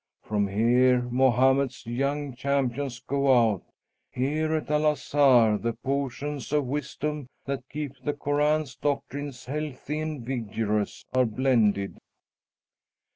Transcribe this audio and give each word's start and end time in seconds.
From 0.23 0.47
here 0.47 1.03
Mohammed's 1.11 1.85
young 1.85 2.33
champions 2.33 2.99
go 2.99 3.39
out. 3.51 3.61
Here, 4.09 4.55
at 4.55 4.71
El 4.71 4.87
Azhar, 4.87 5.59
the 5.59 5.73
potions 5.73 6.51
of 6.51 6.65
wisdom 6.65 7.27
that 7.45 7.69
keep 7.69 7.91
the 8.03 8.13
Koran's 8.13 8.75
doctrines 8.75 9.45
healthy 9.45 9.99
and 9.99 10.25
vigorous 10.25 11.05
are 11.13 11.25
blended.'" 11.25 11.99